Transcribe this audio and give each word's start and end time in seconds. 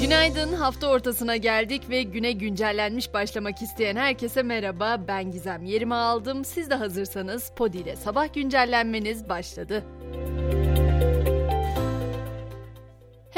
Günaydın, 0.00 0.52
hafta 0.52 0.86
ortasına 0.86 1.36
geldik 1.36 1.82
ve 1.90 2.02
güne 2.02 2.32
güncellenmiş 2.32 3.14
başlamak 3.14 3.62
isteyen 3.62 3.96
herkese 3.96 4.42
merhaba. 4.42 5.00
Ben 5.08 5.30
Gizem, 5.32 5.64
yerimi 5.64 5.94
aldım. 5.94 6.44
Siz 6.44 6.70
de 6.70 6.74
hazırsanız 6.74 7.50
Podi 7.56 7.78
ile 7.78 7.96
sabah 7.96 8.34
güncellenmeniz 8.34 9.28
başladı. 9.28 9.84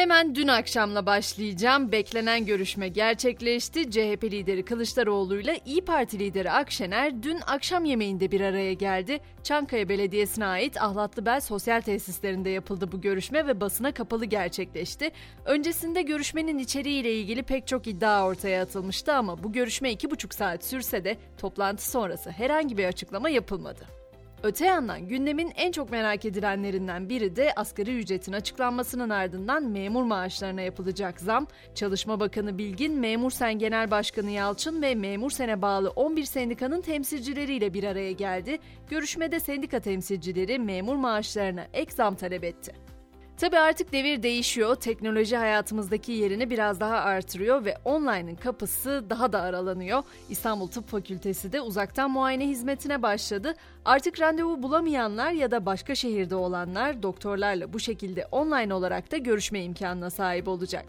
Hemen 0.03 0.35
dün 0.35 0.49
akşamla 0.49 1.07
başlayacağım. 1.07 1.93
Beklenen 1.93 2.47
görüşme 2.47 2.89
gerçekleşti. 2.89 3.91
CHP 3.91 4.25
lideri 4.25 4.65
Kılıçdaroğlu 4.65 5.41
ile 5.41 5.61
İyi 5.67 5.85
Parti 5.85 6.19
lideri 6.19 6.51
Akşener 6.51 7.23
dün 7.23 7.39
akşam 7.47 7.85
yemeğinde 7.85 8.31
bir 8.31 8.41
araya 8.41 8.73
geldi. 8.73 9.21
Çankaya 9.43 9.89
Belediyesi'ne 9.89 10.47
ait 10.47 10.83
Ahlatlıbel 10.83 11.41
sosyal 11.41 11.81
tesislerinde 11.81 12.51
yapıldı 12.51 12.93
bu 12.93 13.01
görüşme 13.01 13.47
ve 13.47 13.61
basına 13.61 13.95
kapalı 13.95 14.25
gerçekleşti. 14.25 15.11
Öncesinde 15.45 16.03
görüşmenin 16.03 16.59
içeriğiyle 16.59 17.15
ilgili 17.15 17.43
pek 17.43 17.67
çok 17.67 17.87
iddia 17.87 18.27
ortaya 18.27 18.63
atılmıştı 18.63 19.15
ama 19.15 19.43
bu 19.43 19.53
görüşme 19.53 19.93
iki 19.93 20.11
buçuk 20.11 20.35
saat 20.35 20.65
sürse 20.65 21.05
de 21.05 21.17
toplantı 21.39 21.91
sonrası 21.91 22.31
herhangi 22.31 22.79
bir 22.79 22.85
açıklama 22.85 23.29
yapılmadı. 23.29 24.02
Öte 24.45 24.67
yandan 24.67 25.09
gündemin 25.09 25.53
en 25.57 25.73
çok 25.73 25.91
merak 25.91 26.25
edilenlerinden 26.25 27.09
biri 27.09 27.37
de 27.37 27.53
asgari 27.57 27.99
ücretin 27.99 28.33
açıklanmasının 28.33 29.11
ardından 29.11 29.63
memur 29.63 30.03
maaşlarına 30.03 30.61
yapılacak 30.61 31.21
zam. 31.21 31.47
Çalışma 31.75 32.21
Bakanı 32.21 32.59
Bilgin, 32.59 32.99
Memur 32.99 33.31
Sen 33.31 33.59
Genel 33.59 33.91
Başkanı 33.91 34.31
Yalçın 34.31 34.83
ve 34.83 34.95
Memur 34.95 35.31
Sen'e 35.31 35.63
bağlı 35.63 35.91
11 35.91 36.25
sendikanın 36.25 36.81
temsilcileriyle 36.81 37.75
bir 37.75 37.85
araya 37.85 38.13
geldi. 38.13 38.59
Görüşmede 38.91 39.41
sendika 39.41 39.81
temsilcileri 39.81 40.59
memur 40.59 40.97
maaşlarına 40.97 41.67
ek 41.73 41.93
zam 41.93 42.15
talep 42.15 42.45
etti. 42.45 42.92
Tabi 43.37 43.59
artık 43.59 43.93
devir 43.93 44.23
değişiyor. 44.23 44.75
Teknoloji 44.75 45.37
hayatımızdaki 45.37 46.13
yerini 46.13 46.51
biraz 46.51 46.81
daha 46.81 46.97
artırıyor 46.97 47.65
ve 47.65 47.77
online'ın 47.85 48.35
kapısı 48.37 49.05
daha 49.11 49.33
da 49.33 49.41
aralanıyor. 49.41 50.03
İstanbul 50.31 50.69
Tıp 50.69 50.89
Fakültesi 50.89 51.53
de 51.53 51.61
uzaktan 51.61 52.11
muayene 52.11 52.49
hizmetine 52.49 53.03
başladı. 53.03 53.55
Artık 53.85 54.21
randevu 54.21 54.63
bulamayanlar 54.63 55.31
ya 55.33 55.51
da 55.51 55.67
başka 55.67 55.95
şehirde 55.95 56.35
olanlar 56.35 57.03
doktorlarla 57.03 57.73
bu 57.73 57.81
şekilde 57.81 58.27
online 58.27 58.75
olarak 58.75 59.13
da 59.13 59.17
görüşme 59.17 59.63
imkanına 59.63 60.11
sahip 60.11 60.49
olacak. 60.49 60.85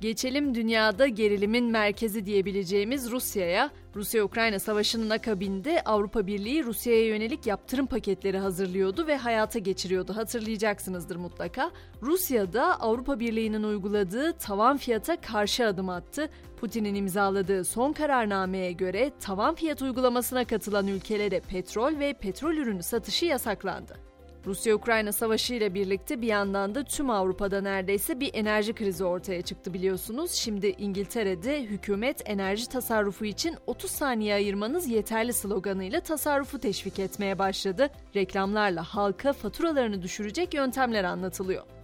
Geçelim 0.00 0.54
dünyada 0.54 1.06
gerilimin 1.06 1.64
merkezi 1.64 2.26
diyebileceğimiz 2.26 3.10
Rusya'ya. 3.10 3.70
Rusya-Ukrayna 3.98 4.58
savaşının 4.58 5.10
akabinde 5.10 5.82
Avrupa 5.84 6.26
Birliği 6.26 6.64
Rusya'ya 6.64 7.06
yönelik 7.06 7.46
yaptırım 7.46 7.86
paketleri 7.86 8.38
hazırlıyordu 8.38 9.06
ve 9.06 9.16
hayata 9.16 9.58
geçiriyordu. 9.58 10.16
Hatırlayacaksınızdır 10.16 11.16
mutlaka. 11.16 11.70
Rusya'da 12.02 12.80
Avrupa 12.80 13.20
Birliği'nin 13.20 13.62
uyguladığı 13.62 14.32
tavan 14.32 14.76
fiyata 14.76 15.20
karşı 15.20 15.66
adım 15.66 15.88
attı. 15.88 16.28
Putin'in 16.56 16.94
imzaladığı 16.94 17.64
son 17.64 17.92
kararnameye 17.92 18.72
göre 18.72 19.12
tavan 19.20 19.54
fiyat 19.54 19.82
uygulamasına 19.82 20.44
katılan 20.44 20.86
ülkelere 20.86 21.40
petrol 21.40 21.98
ve 21.98 22.12
petrol 22.12 22.54
ürünü 22.54 22.82
satışı 22.82 23.26
yasaklandı. 23.26 24.07
Rusya-Ukrayna 24.46 25.12
savaşı 25.12 25.54
ile 25.54 25.74
birlikte 25.74 26.22
bir 26.22 26.26
yandan 26.26 26.74
da 26.74 26.84
tüm 26.84 27.10
Avrupa'da 27.10 27.60
neredeyse 27.60 28.20
bir 28.20 28.30
enerji 28.34 28.72
krizi 28.72 29.04
ortaya 29.04 29.42
çıktı 29.42 29.74
biliyorsunuz. 29.74 30.32
Şimdi 30.32 30.66
İngiltere'de 30.66 31.62
hükümet 31.62 32.22
enerji 32.30 32.68
tasarrufu 32.68 33.24
için 33.24 33.56
30 33.66 33.90
saniye 33.90 34.34
ayırmanız 34.34 34.88
yeterli 34.88 35.32
sloganıyla 35.32 36.00
tasarrufu 36.00 36.58
teşvik 36.58 36.98
etmeye 36.98 37.38
başladı. 37.38 37.90
Reklamlarla 38.16 38.82
halka 38.82 39.32
faturalarını 39.32 40.02
düşürecek 40.02 40.54
yöntemler 40.54 41.04
anlatılıyor. 41.04 41.77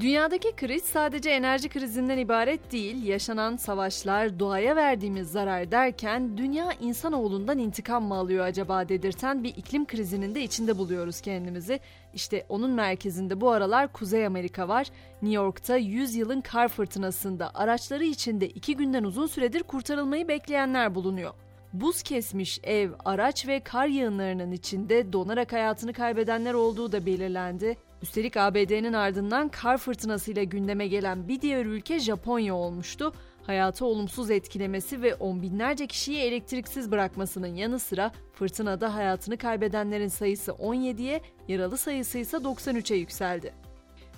Dünyadaki 0.00 0.52
kriz 0.56 0.84
sadece 0.84 1.30
enerji 1.30 1.68
krizinden 1.68 2.18
ibaret 2.18 2.72
değil, 2.72 3.04
yaşanan 3.04 3.56
savaşlar, 3.56 4.38
doğaya 4.38 4.76
verdiğimiz 4.76 5.30
zarar 5.30 5.70
derken 5.70 6.38
dünya 6.38 6.72
insanoğlundan 6.80 7.58
intikam 7.58 8.04
mı 8.04 8.14
alıyor 8.14 8.44
acaba 8.44 8.88
dedirten 8.88 9.44
bir 9.44 9.56
iklim 9.56 9.86
krizinin 9.86 10.34
de 10.34 10.42
içinde 10.42 10.78
buluyoruz 10.78 11.20
kendimizi. 11.20 11.80
İşte 12.14 12.46
onun 12.48 12.70
merkezinde 12.70 13.40
bu 13.40 13.50
aralar 13.50 13.92
Kuzey 13.92 14.26
Amerika 14.26 14.68
var. 14.68 14.86
New 15.22 15.36
York'ta 15.36 15.76
100 15.76 16.14
yılın 16.14 16.40
kar 16.40 16.68
fırtınasında 16.68 17.50
araçları 17.54 18.04
içinde 18.04 18.48
2 18.48 18.76
günden 18.76 19.04
uzun 19.04 19.26
süredir 19.26 19.62
kurtarılmayı 19.62 20.28
bekleyenler 20.28 20.94
bulunuyor. 20.94 21.32
Buz 21.72 22.02
kesmiş 22.02 22.60
ev, 22.62 22.90
araç 23.04 23.48
ve 23.48 23.60
kar 23.60 23.86
yığınlarının 23.86 24.52
içinde 24.52 25.12
donarak 25.12 25.52
hayatını 25.52 25.92
kaybedenler 25.92 26.54
olduğu 26.54 26.92
da 26.92 27.06
belirlendi. 27.06 27.87
Üstelik 28.02 28.36
ABD'nin 28.36 28.92
ardından 28.92 29.48
kar 29.48 29.78
fırtınasıyla 29.78 30.42
gündeme 30.42 30.88
gelen 30.88 31.28
bir 31.28 31.40
diğer 31.40 31.64
ülke 31.66 31.98
Japonya 31.98 32.54
olmuştu. 32.54 33.12
Hayatı 33.46 33.86
olumsuz 33.86 34.30
etkilemesi 34.30 35.02
ve 35.02 35.14
on 35.14 35.42
binlerce 35.42 35.86
kişiyi 35.86 36.18
elektriksiz 36.18 36.90
bırakmasının 36.90 37.54
yanı 37.54 37.78
sıra 37.78 38.12
fırtınada 38.32 38.94
hayatını 38.94 39.36
kaybedenlerin 39.36 40.08
sayısı 40.08 40.50
17'ye, 40.50 41.20
yaralı 41.48 41.78
sayısı 41.78 42.18
ise 42.18 42.36
93'e 42.36 42.96
yükseldi. 42.96 43.52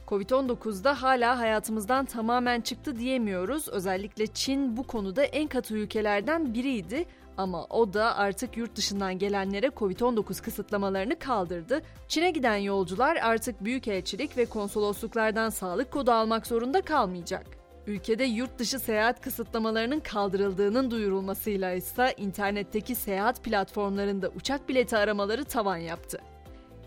Covid-19'da 0.08 1.02
hala 1.02 1.38
hayatımızdan 1.38 2.04
tamamen 2.04 2.60
çıktı 2.60 2.96
diyemiyoruz. 2.96 3.68
Özellikle 3.68 4.26
Çin 4.26 4.76
bu 4.76 4.82
konuda 4.82 5.24
en 5.24 5.48
katı 5.48 5.74
ülkelerden 5.74 6.54
biriydi. 6.54 7.04
Ama 7.36 7.66
o 7.70 7.92
da 7.92 8.16
artık 8.16 8.56
yurt 8.56 8.76
dışından 8.76 9.18
gelenlere 9.18 9.66
Covid-19 9.66 10.42
kısıtlamalarını 10.42 11.18
kaldırdı. 11.18 11.82
Çin'e 12.08 12.30
giden 12.30 12.56
yolcular 12.56 13.16
artık 13.16 13.64
büyükelçilik 13.64 14.36
ve 14.36 14.46
konsolosluklardan 14.46 15.48
sağlık 15.48 15.90
kodu 15.90 16.10
almak 16.10 16.46
zorunda 16.46 16.80
kalmayacak. 16.80 17.46
Ülkede 17.86 18.24
yurt 18.24 18.58
dışı 18.58 18.78
seyahat 18.78 19.20
kısıtlamalarının 19.20 20.00
kaldırıldığının 20.00 20.90
duyurulmasıyla 20.90 21.72
ise 21.72 22.14
internetteki 22.16 22.94
seyahat 22.94 23.44
platformlarında 23.44 24.28
uçak 24.28 24.68
bileti 24.68 24.96
aramaları 24.96 25.44
tavan 25.44 25.76
yaptı. 25.76 26.20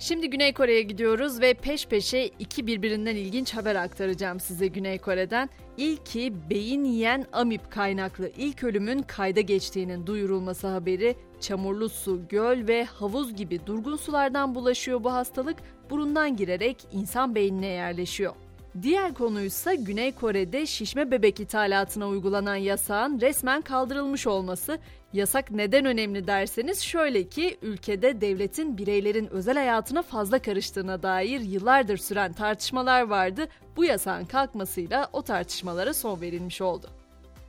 Şimdi 0.03 0.29
Güney 0.29 0.53
Kore'ye 0.53 0.81
gidiyoruz 0.81 1.41
ve 1.41 1.53
peş 1.53 1.87
peşe 1.87 2.29
iki 2.39 2.67
birbirinden 2.67 3.15
ilginç 3.15 3.53
haber 3.53 3.75
aktaracağım 3.75 4.39
size 4.39 4.67
Güney 4.67 4.97
Kore'den. 4.97 5.49
İlki 5.77 6.33
beyin 6.49 6.83
yiyen 6.83 7.25
amip 7.31 7.71
kaynaklı 7.71 8.31
ilk 8.37 8.63
ölümün 8.63 9.01
kayda 9.01 9.41
geçtiğinin 9.41 10.07
duyurulması 10.07 10.67
haberi. 10.67 11.15
Çamurlu 11.39 11.89
su, 11.89 12.27
göl 12.29 12.67
ve 12.67 12.83
havuz 12.83 13.35
gibi 13.35 13.65
durgun 13.65 13.95
sulardan 13.95 14.55
bulaşıyor 14.55 15.03
bu 15.03 15.13
hastalık, 15.13 15.57
burundan 15.89 16.35
girerek 16.35 16.77
insan 16.91 17.35
beynine 17.35 17.67
yerleşiyor. 17.67 18.33
Diğer 18.81 19.13
konuysa 19.13 19.73
Güney 19.73 20.11
Kore'de 20.11 20.65
şişme 20.65 21.11
bebek 21.11 21.39
ithalatına 21.39 22.07
uygulanan 22.07 22.55
yasağın 22.55 23.21
resmen 23.21 23.61
kaldırılmış 23.61 24.27
olması. 24.27 24.79
Yasak 25.13 25.51
neden 25.51 25.85
önemli 25.85 26.27
derseniz 26.27 26.81
şöyle 26.81 27.23
ki 27.29 27.57
ülkede 27.61 28.21
devletin 28.21 28.77
bireylerin 28.77 29.27
özel 29.27 29.55
hayatına 29.55 30.01
fazla 30.01 30.39
karıştığına 30.39 31.03
dair 31.03 31.39
yıllardır 31.39 31.97
süren 31.97 32.33
tartışmalar 32.33 33.01
vardı. 33.01 33.47
Bu 33.75 33.85
yasağın 33.85 34.25
kalkmasıyla 34.25 35.09
o 35.13 35.21
tartışmalara 35.21 35.93
son 35.93 36.21
verilmiş 36.21 36.61
oldu. 36.61 37.02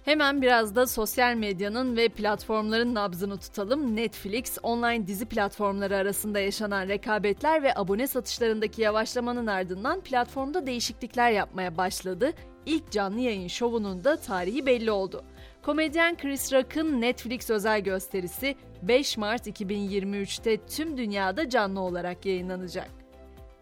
Hemen 0.05 0.43
biraz 0.43 0.75
da 0.75 0.87
sosyal 0.87 1.35
medyanın 1.35 1.97
ve 1.97 2.09
platformların 2.09 2.95
nabzını 2.95 3.39
tutalım. 3.39 3.97
Netflix, 3.97 4.59
online 4.63 5.07
dizi 5.07 5.27
platformları 5.27 5.97
arasında 5.97 6.41
yaşanan 6.41 6.89
rekabetler 6.89 7.63
ve 7.63 7.75
abone 7.77 8.07
satışlarındaki 8.07 8.83
yavaşlamanın 8.83 9.47
ardından 9.47 10.01
platformda 10.01 10.67
değişiklikler 10.67 11.31
yapmaya 11.31 11.77
başladı. 11.77 12.33
İlk 12.67 12.91
canlı 12.91 13.21
yayın 13.21 13.49
şovunun 13.49 14.05
da 14.05 14.17
tarihi 14.17 14.67
belli 14.67 14.91
oldu. 14.91 15.25
Komedyen 15.63 16.17
Chris 16.17 16.53
Rock'ın 16.53 17.01
Netflix 17.01 17.51
özel 17.51 17.81
gösterisi 17.81 18.57
5 18.83 19.17
Mart 19.17 19.47
2023'te 19.47 20.67
tüm 20.67 20.97
dünyada 20.97 21.49
canlı 21.49 21.81
olarak 21.81 22.27
yayınlanacak. 22.27 23.04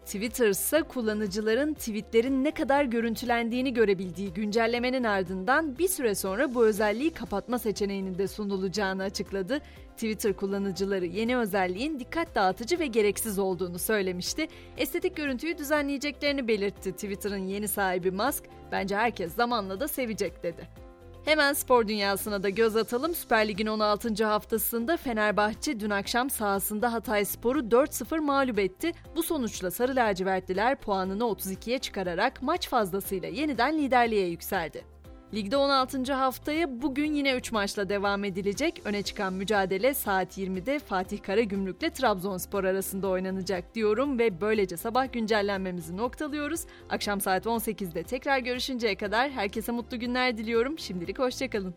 Twitter 0.05 0.49
ise 0.49 0.81
kullanıcıların 0.81 1.73
tweetlerin 1.73 2.43
ne 2.43 2.51
kadar 2.51 2.85
görüntülendiğini 2.85 3.73
görebildiği 3.73 4.33
güncellemenin 4.33 5.03
ardından 5.03 5.77
bir 5.77 5.87
süre 5.87 6.15
sonra 6.15 6.53
bu 6.55 6.65
özelliği 6.65 7.13
kapatma 7.13 7.59
seçeneğinin 7.59 8.17
de 8.17 8.27
sunulacağını 8.27 9.03
açıkladı. 9.03 9.61
Twitter 9.93 10.33
kullanıcıları 10.33 11.05
yeni 11.05 11.37
özelliğin 11.37 11.99
dikkat 11.99 12.35
dağıtıcı 12.35 12.79
ve 12.79 12.87
gereksiz 12.87 13.39
olduğunu 13.39 13.79
söylemişti. 13.79 14.47
Estetik 14.77 15.15
görüntüyü 15.15 15.57
düzenleyeceklerini 15.57 16.47
belirtti 16.47 16.91
Twitter'ın 16.91 17.47
yeni 17.47 17.67
sahibi 17.67 18.11
Musk. 18.11 18.43
Bence 18.71 18.95
herkes 18.95 19.35
zamanla 19.35 19.79
da 19.79 19.87
sevecek 19.87 20.43
dedi. 20.43 20.82
Hemen 21.25 21.53
spor 21.53 21.87
dünyasına 21.87 22.43
da 22.43 22.49
göz 22.49 22.75
atalım. 22.75 23.15
Süper 23.15 23.47
Lig'in 23.47 23.67
16. 23.67 24.25
haftasında 24.25 24.97
Fenerbahçe 24.97 25.79
dün 25.79 25.89
akşam 25.89 26.29
sahasında 26.29 26.93
Hatay 26.93 27.25
Spor'u 27.25 27.59
4-0 27.59 28.19
mağlup 28.19 28.59
etti. 28.59 28.91
Bu 29.15 29.23
sonuçla 29.23 29.71
Sarı 29.71 29.95
Lacivertliler 29.95 30.75
puanını 30.75 31.23
32'ye 31.23 31.79
çıkararak 31.79 32.41
maç 32.41 32.69
fazlasıyla 32.69 33.29
yeniden 33.29 33.77
liderliğe 33.77 34.27
yükseldi. 34.27 34.85
Ligde 35.33 35.57
16. 35.57 36.13
haftaya 36.13 36.81
bugün 36.81 37.13
yine 37.13 37.35
3 37.35 37.51
maçla 37.51 37.89
devam 37.89 38.23
edilecek. 38.23 38.81
Öne 38.85 39.03
çıkan 39.03 39.33
mücadele 39.33 39.93
saat 39.93 40.37
20'de 40.37 40.79
Fatih 40.79 41.21
Karagümrük'le 41.21 41.93
Trabzonspor 41.93 42.63
arasında 42.63 43.07
oynanacak 43.07 43.75
diyorum 43.75 44.19
ve 44.19 44.41
böylece 44.41 44.77
sabah 44.77 45.13
güncellenmemizi 45.13 45.97
noktalıyoruz. 45.97 46.61
Akşam 46.89 47.21
saat 47.21 47.45
18'de 47.45 48.03
tekrar 48.03 48.39
görüşünceye 48.39 48.95
kadar 48.95 49.31
herkese 49.31 49.71
mutlu 49.71 49.99
günler 49.99 50.37
diliyorum. 50.37 50.79
Şimdilik 50.79 51.19
hoşçakalın. 51.19 51.75